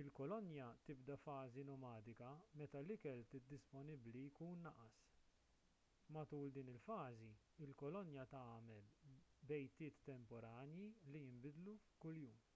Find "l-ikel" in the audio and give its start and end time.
2.86-3.22